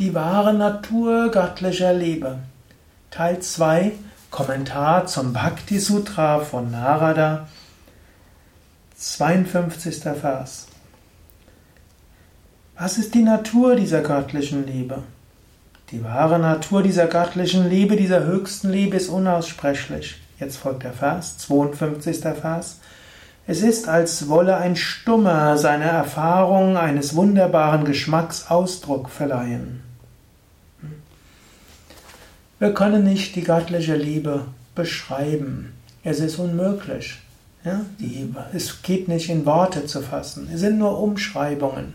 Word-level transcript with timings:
Die 0.00 0.12
wahre 0.12 0.52
Natur 0.52 1.30
göttlicher 1.30 1.94
Liebe. 1.94 2.40
Teil 3.12 3.38
2 3.38 3.92
Kommentar 4.28 5.06
zum 5.06 5.32
Bhakti 5.32 5.78
Sutra 5.78 6.40
von 6.40 6.72
Narada 6.72 7.46
52. 8.96 10.02
Vers. 10.20 10.66
Was 12.76 12.98
ist 12.98 13.14
die 13.14 13.22
Natur 13.22 13.76
dieser 13.76 14.00
göttlichen 14.00 14.66
Liebe? 14.66 15.04
Die 15.92 16.02
wahre 16.02 16.40
Natur 16.40 16.82
dieser 16.82 17.06
göttlichen 17.06 17.70
Liebe, 17.70 17.94
dieser 17.94 18.24
höchsten 18.24 18.70
Liebe 18.70 18.96
ist 18.96 19.08
unaussprechlich. 19.08 20.16
Jetzt 20.40 20.56
folgt 20.56 20.82
der 20.82 20.92
Vers, 20.92 21.38
52. 21.38 22.18
Vers. 22.18 22.80
Es 23.46 23.60
ist, 23.60 23.88
als 23.88 24.28
wolle 24.28 24.56
ein 24.56 24.74
Stummer 24.74 25.58
seiner 25.58 25.84
Erfahrung 25.84 26.78
eines 26.78 27.14
wunderbaren 27.14 27.84
Geschmacks 27.84 28.50
Ausdruck 28.50 29.10
verleihen. 29.10 29.82
Wir 32.58 32.72
können 32.72 33.04
nicht 33.04 33.36
die 33.36 33.44
göttliche 33.44 33.96
Liebe 33.96 34.46
beschreiben. 34.74 35.74
Es 36.02 36.20
ist 36.20 36.38
unmöglich. 36.38 37.18
Ja, 37.64 37.80
die, 37.98 38.32
es 38.54 38.82
geht 38.82 39.08
nicht 39.08 39.28
in 39.28 39.44
Worte 39.44 39.84
zu 39.86 40.00
fassen. 40.00 40.48
Es 40.52 40.60
sind 40.60 40.78
nur 40.78 40.98
Umschreibungen. 40.98 41.94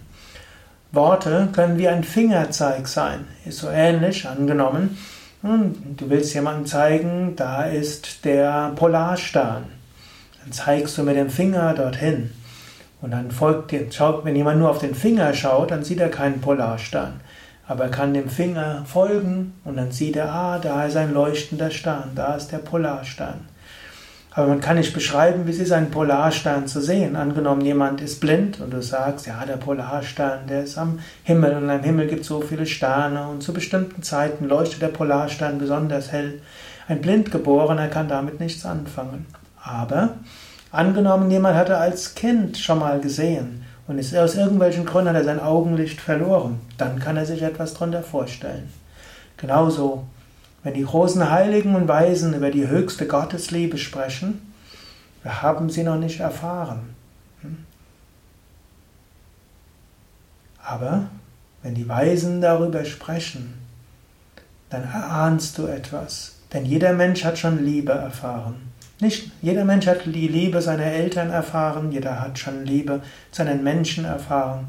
Worte 0.91 1.49
können 1.51 1.77
wie 1.77 1.87
ein 1.87 2.03
Fingerzeig 2.03 2.87
sein. 2.87 3.25
Ist 3.45 3.59
so 3.59 3.69
ähnlich 3.69 4.27
angenommen. 4.27 4.97
Du 5.41 6.09
willst 6.09 6.33
jemandem 6.33 6.65
zeigen, 6.65 7.35
da 7.35 7.63
ist 7.63 8.25
der 8.25 8.73
Polarstern. 8.75 9.78
Dann 10.43 10.51
zeigst 10.51 10.97
du 10.97 11.03
mit 11.03 11.15
dem 11.15 11.29
Finger 11.29 11.73
dorthin. 11.73 12.31
Und 13.01 13.11
dann 13.11 13.31
folgt 13.31 13.71
dir, 13.71 13.87
wenn 14.23 14.35
jemand 14.35 14.59
nur 14.59 14.69
auf 14.69 14.79
den 14.79 14.95
Finger 14.95 15.33
schaut, 15.33 15.71
dann 15.71 15.83
sieht 15.83 15.99
er 15.99 16.09
keinen 16.09 16.41
Polarstern. 16.41 17.21
Aber 17.67 17.85
er 17.85 17.91
kann 17.91 18.13
dem 18.13 18.29
Finger 18.29 18.83
folgen 18.85 19.53
und 19.63 19.77
dann 19.77 19.91
sieht 19.91 20.15
er, 20.15 20.33
ah, 20.33 20.59
da 20.59 20.85
ist 20.85 20.97
ein 20.97 21.13
leuchtender 21.13 21.69
Stern, 21.69 22.11
da 22.15 22.35
ist 22.35 22.51
der 22.51 22.57
Polarstern. 22.57 23.45
Aber 24.31 24.47
man 24.47 24.59
kann 24.59 24.77
nicht 24.77 24.93
beschreiben, 24.93 25.45
wie 25.45 25.51
es 25.51 25.59
ist, 25.59 25.71
einen 25.71 25.91
Polarstern 25.91 26.67
zu 26.67 26.81
sehen. 26.81 27.15
Angenommen, 27.15 27.61
jemand 27.61 28.01
ist 28.01 28.19
blind 28.19 28.59
und 28.59 28.71
du 28.71 28.81
sagst, 28.81 29.27
ja, 29.27 29.43
der 29.45 29.57
Polarstern, 29.57 30.47
der 30.47 30.63
ist 30.63 30.77
am 30.77 30.99
Himmel 31.23 31.57
und 31.57 31.69
am 31.69 31.83
Himmel 31.83 32.07
gibt 32.07 32.21
es 32.21 32.27
so 32.27 32.41
viele 32.41 32.65
Sterne 32.65 33.27
und 33.27 33.43
zu 33.43 33.53
bestimmten 33.53 34.03
Zeiten 34.03 34.47
leuchtet 34.47 34.81
der 34.81 34.87
Polarstern 34.89 35.57
besonders 35.57 36.11
hell. 36.11 36.41
Ein 36.87 37.01
Blindgeborener 37.01 37.87
kann 37.87 38.07
damit 38.07 38.39
nichts 38.39 38.65
anfangen. 38.65 39.25
Aber 39.61 40.15
angenommen, 40.71 41.29
jemand 41.31 41.55
hatte 41.55 41.77
als 41.77 42.15
Kind 42.15 42.57
schon 42.57 42.79
mal 42.79 42.99
gesehen 42.99 43.63
und 43.87 43.97
ist 43.97 44.15
aus 44.15 44.35
irgendwelchen 44.35 44.85
Gründen 44.85 45.09
hat 45.09 45.15
er 45.15 45.23
sein 45.23 45.39
Augenlicht 45.39 45.99
verloren, 45.99 46.59
dann 46.77 46.99
kann 46.99 47.17
er 47.17 47.25
sich 47.25 47.41
etwas 47.41 47.73
darunter 47.73 48.03
vorstellen. 48.03 48.71
Genauso, 49.37 50.05
wenn 50.63 50.73
die 50.73 50.83
großen 50.83 51.29
Heiligen 51.29 51.75
und 51.75 51.87
Weisen 51.87 52.33
über 52.33 52.51
die 52.51 52.67
höchste 52.67 53.07
Gottesliebe 53.07 53.77
sprechen, 53.77 54.53
wir 55.23 55.41
haben 55.41 55.69
sie 55.69 55.83
noch 55.83 55.97
nicht 55.97 56.19
erfahren. 56.19 56.95
Hm? 57.41 57.65
Aber 60.63 61.07
wenn 61.63 61.75
die 61.75 61.89
Weisen 61.89 62.41
darüber 62.41 62.85
sprechen, 62.85 63.55
dann 64.69 64.83
erahnst 64.83 65.57
du 65.57 65.65
etwas. 65.65 66.35
Denn 66.53 66.65
jeder 66.65 66.93
Mensch 66.93 67.23
hat 67.23 67.37
schon 67.37 67.63
Liebe 67.63 67.91
erfahren. 67.91 68.71
Nicht 69.01 69.31
jeder 69.41 69.63
Mensch 69.63 69.87
hat 69.87 70.05
die 70.05 70.27
Liebe 70.27 70.61
seiner 70.61 70.85
Eltern 70.85 71.29
erfahren, 71.29 71.91
jeder 71.91 72.19
hat 72.19 72.37
schon 72.37 72.65
Liebe 72.65 73.01
zu 73.31 73.43
einen 73.43 73.63
Menschen 73.63 74.03
erfahren. 74.03 74.67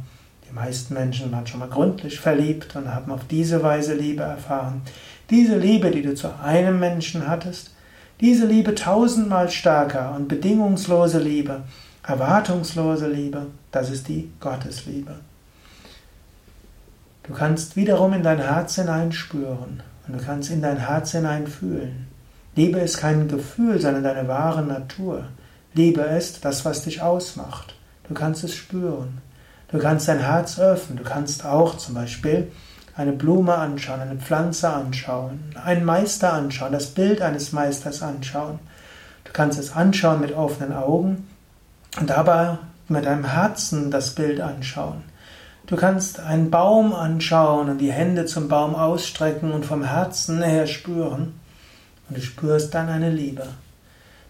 Die 0.48 0.55
meisten 0.55 0.95
Menschen 0.95 1.33
waren 1.33 1.47
schon 1.47 1.61
mal 1.61 1.69
gründlich 1.69 2.20
verliebt 2.20 2.77
und 2.77 2.95
haben 2.95 3.11
auf 3.11 3.27
diese 3.28 3.62
Weise 3.62 3.95
Liebe 3.95 4.23
erfahren. 4.23 4.83
Diese 5.31 5.56
Liebe, 5.56 5.91
die 5.91 6.03
du 6.03 6.14
zu 6.14 6.28
einem 6.42 6.78
Menschen 6.78 7.28
hattest, 7.28 7.75
diese 8.20 8.46
Liebe 8.46 8.74
tausendmal 8.74 9.51
stärker 9.51 10.14
und 10.14 10.29
bedingungslose 10.29 11.19
Liebe, 11.19 11.63
erwartungslose 12.07 13.08
Liebe, 13.08 13.46
das 13.73 13.90
ist 13.90 14.08
die 14.08 14.30
Gottesliebe. 14.40 15.17
Du 17.24 17.33
kannst 17.33 17.77
wiederum 17.77 18.13
in 18.13 18.23
dein 18.23 18.40
Herz 18.40 18.74
hineinspüren 18.74 19.83
und 20.07 20.19
du 20.19 20.24
kannst 20.24 20.51
in 20.51 20.63
dein 20.63 20.79
Herz 20.79 21.13
hineinfühlen. 21.13 22.09
Liebe 22.56 22.80
ist 22.80 22.98
kein 22.98 23.28
Gefühl, 23.28 23.80
sondern 23.80 24.02
deine 24.02 24.27
wahre 24.27 24.62
Natur. 24.62 25.24
Liebe 25.72 26.00
ist 26.00 26.44
das, 26.44 26.64
was 26.64 26.83
dich 26.83 27.00
ausmacht. 27.00 27.74
Du 28.08 28.14
kannst 28.14 28.42
es 28.42 28.55
spüren. 28.55 29.18
Du 29.68 29.78
kannst 29.78 30.08
dein 30.08 30.18
Herz 30.18 30.58
öffnen. 30.58 30.98
Du 30.98 31.05
kannst 31.05 31.44
auch 31.44 31.77
zum 31.77 31.94
Beispiel 31.94 32.50
eine 32.96 33.12
Blume 33.12 33.55
anschauen, 33.55 34.00
eine 34.00 34.16
Pflanze 34.16 34.68
anschauen, 34.68 35.55
einen 35.64 35.84
Meister 35.84 36.33
anschauen, 36.33 36.72
das 36.72 36.89
Bild 36.89 37.22
eines 37.22 37.52
Meisters 37.52 38.02
anschauen. 38.02 38.58
Du 39.24 39.33
kannst 39.33 39.58
es 39.58 39.74
anschauen 39.74 40.20
mit 40.20 40.33
offenen 40.33 40.74
Augen 40.74 41.28
und 41.98 42.10
dabei 42.10 42.58
mit 42.89 43.06
deinem 43.06 43.24
Herzen 43.24 43.90
das 43.90 44.14
Bild 44.16 44.40
anschauen. 44.40 45.05
Du 45.66 45.77
kannst 45.77 46.18
einen 46.18 46.50
Baum 46.50 46.92
anschauen 46.92 47.70
und 47.70 47.78
die 47.78 47.92
Hände 47.92 48.27
zum 48.27 48.48
Baum 48.48 48.74
ausstrecken 48.74 49.52
und 49.52 49.64
vom 49.64 49.84
Herzen 49.84 50.42
her 50.42 50.66
spüren 50.66 51.39
und 52.10 52.18
du 52.18 52.20
spürst 52.20 52.74
dann 52.74 52.88
eine 52.88 53.10
Liebe. 53.10 53.46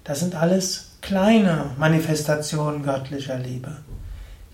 Das 0.04 0.20
sind 0.20 0.34
alles 0.34 0.91
kleine 1.00 1.70
Manifestationen 1.78 2.82
göttlicher 2.82 3.38
Liebe. 3.38 3.78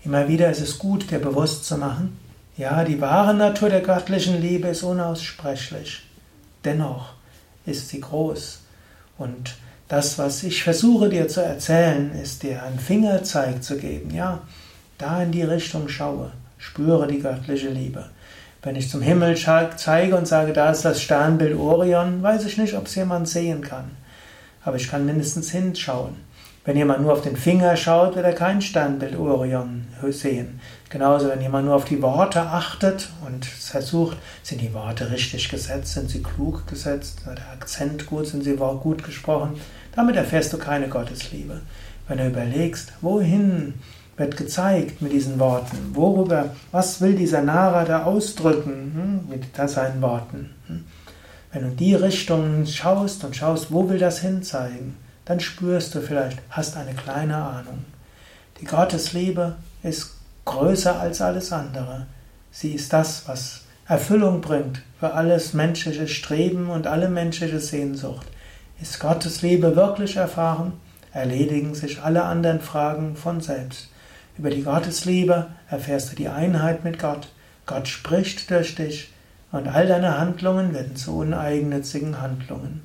Immer 0.05 0.29
wieder 0.29 0.49
ist 0.49 0.61
es 0.61 0.79
gut, 0.79 1.11
dir 1.11 1.19
bewusst 1.19 1.65
zu 1.65 1.77
machen, 1.77 2.17
ja, 2.55 2.83
die 2.85 2.99
wahre 3.01 3.35
Natur 3.35 3.69
der 3.69 3.81
göttlichen 3.81 4.41
Liebe 4.41 4.69
ist 4.69 4.81
unaussprechlich. 4.81 6.01
Dennoch 6.63 7.13
ist 7.65 7.89
sie 7.89 8.01
groß. 8.01 8.61
Und 9.17 9.55
das, 9.87 10.17
was 10.17 10.41
ich 10.43 10.63
versuche 10.63 11.09
dir 11.09 11.27
zu 11.27 11.43
erzählen, 11.43 12.11
ist 12.19 12.43
dir 12.43 12.63
einen 12.63 12.79
Fingerzeig 12.79 13.63
zu 13.63 13.77
geben. 13.77 14.11
Ja, 14.15 14.41
da 14.97 15.21
in 15.21 15.31
die 15.31 15.43
Richtung 15.43 15.87
schaue, 15.87 16.31
spüre 16.57 17.07
die 17.07 17.19
göttliche 17.19 17.69
Liebe. 17.69 18.09
Wenn 18.67 18.75
ich 18.75 18.89
zum 18.89 19.01
Himmel 19.01 19.37
zeige 19.37 20.17
und 20.17 20.27
sage, 20.27 20.51
da 20.51 20.69
ist 20.71 20.83
das 20.83 21.01
Sternbild 21.01 21.57
Orion, 21.57 22.21
weiß 22.21 22.43
ich 22.43 22.57
nicht, 22.57 22.73
ob 22.73 22.87
es 22.87 22.95
jemand 22.95 23.29
sehen 23.29 23.61
kann. 23.61 23.91
Aber 24.61 24.75
ich 24.75 24.89
kann 24.89 25.05
mindestens 25.05 25.51
hinschauen. 25.51 26.15
Wenn 26.65 26.75
jemand 26.75 27.01
nur 27.01 27.13
auf 27.13 27.21
den 27.21 27.37
Finger 27.37 27.77
schaut, 27.77 28.17
wird 28.17 28.25
er 28.25 28.33
kein 28.33 28.61
Sternbild 28.61 29.15
Orion 29.15 29.87
sehen. 30.09 30.59
Genauso, 30.89 31.29
wenn 31.29 31.39
jemand 31.39 31.65
nur 31.65 31.75
auf 31.75 31.85
die 31.85 32.01
Worte 32.01 32.41
achtet 32.41 33.07
und 33.25 33.45
versucht, 33.45 34.17
sind 34.43 34.59
die 34.59 34.73
Worte 34.73 35.11
richtig 35.11 35.47
gesetzt, 35.47 35.93
sind 35.93 36.09
sie 36.09 36.21
klug 36.21 36.67
gesetzt, 36.67 37.21
der 37.25 37.37
Akzent 37.53 38.05
gut, 38.05 38.27
sind 38.27 38.43
sie 38.43 38.57
gut 38.57 39.01
gesprochen, 39.01 39.61
damit 39.95 40.17
erfährst 40.17 40.51
du 40.51 40.57
keine 40.57 40.89
Gottesliebe. 40.89 41.61
Wenn 42.09 42.17
du 42.17 42.27
überlegst, 42.27 42.91
wohin 42.99 43.75
wird 44.17 44.35
gezeigt 44.35 45.01
mit 45.01 45.13
diesen 45.13 45.39
Worten. 45.39 45.91
Worüber, 45.93 46.55
was 46.71 46.99
will 47.01 47.15
dieser 47.15 47.41
Narada 47.41 48.03
ausdrücken 48.03 48.91
hm, 48.93 49.29
mit 49.29 49.69
seinen 49.69 50.01
Worten? 50.01 50.49
Hm? 50.67 50.85
Wenn 51.51 51.61
du 51.61 51.67
in 51.69 51.77
die 51.77 51.95
Richtung 51.95 52.65
schaust 52.65 53.23
und 53.23 53.35
schaust, 53.35 53.71
wo 53.71 53.89
will 53.89 53.99
das 53.99 54.19
hinzeigen, 54.19 54.97
dann 55.25 55.39
spürst 55.39 55.93
du 55.95 56.01
vielleicht, 56.01 56.39
hast 56.49 56.75
eine 56.77 56.93
kleine 56.93 57.35
Ahnung. 57.35 57.85
Die 58.59 58.65
Gottesliebe 58.65 59.55
ist 59.83 60.15
größer 60.45 60.99
als 60.99 61.21
alles 61.21 61.51
andere. 61.51 62.07
Sie 62.51 62.73
ist 62.73 62.91
das, 62.91 63.27
was 63.27 63.61
Erfüllung 63.87 64.41
bringt 64.41 64.81
für 64.99 65.13
alles 65.13 65.53
menschliche 65.53 66.07
Streben 66.07 66.69
und 66.69 66.87
alle 66.87 67.09
menschliche 67.09 67.59
Sehnsucht. 67.59 68.27
Ist 68.81 68.99
Gottes 68.99 69.41
Liebe 69.41 69.75
wirklich 69.75 70.17
erfahren, 70.17 70.73
erledigen 71.13 71.75
sich 71.75 72.01
alle 72.01 72.23
anderen 72.23 72.61
Fragen 72.61 73.15
von 73.15 73.41
selbst. 73.41 73.89
Über 74.37 74.51
die 74.51 74.63
Gottesliebe 74.63 75.47
erfährst 75.69 76.11
du 76.11 76.15
die 76.15 76.29
Einheit 76.29 76.83
mit 76.83 76.99
Gott. 76.99 77.29
Gott 77.65 77.87
spricht 77.87 78.51
durch 78.51 78.75
dich 78.75 79.11
und 79.51 79.67
all 79.67 79.87
deine 79.87 80.19
Handlungen 80.19 80.73
werden 80.73 80.95
zu 80.95 81.17
uneigennützigen 81.17 82.21
Handlungen. 82.21 82.81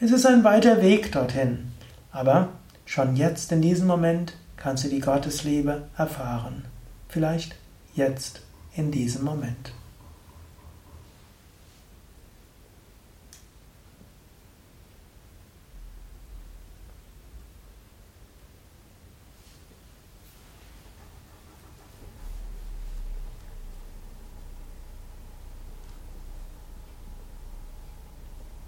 Es 0.00 0.12
ist 0.12 0.26
ein 0.26 0.44
weiter 0.44 0.82
Weg 0.82 1.12
dorthin, 1.12 1.72
aber 2.12 2.48
schon 2.84 3.16
jetzt 3.16 3.52
in 3.52 3.62
diesem 3.62 3.86
Moment 3.86 4.34
kannst 4.56 4.84
du 4.84 4.88
die 4.88 5.00
Gottesliebe 5.00 5.88
erfahren. 5.96 6.64
Vielleicht 7.08 7.56
jetzt 7.94 8.42
in 8.74 8.90
diesem 8.90 9.24
Moment. 9.24 9.72